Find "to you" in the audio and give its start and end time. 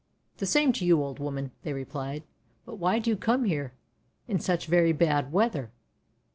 0.73-0.99